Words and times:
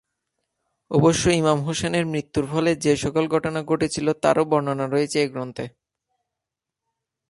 অবশ্য 0.91 1.23
ইমাম 1.31 1.59
হোসেনের 1.61 2.05
মৃত্যুর 2.05 2.45
ফলে 2.45 2.71
যে 2.75 2.93
সকল 2.95 3.23
ঘটনা 3.27 3.59
ঘটেছিল 3.63 4.07
তারও 4.21 4.43
বর্ণনা 4.45 4.85
রয়েছে 4.87 5.17
এ 5.23 5.27
গ্রন্থে। 5.27 5.65